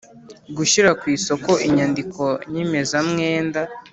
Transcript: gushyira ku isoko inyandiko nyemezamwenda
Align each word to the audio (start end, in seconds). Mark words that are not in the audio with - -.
gushyira 0.57 0.89
ku 0.99 1.05
isoko 1.15 1.51
inyandiko 1.67 2.23
nyemezamwenda 2.51 3.61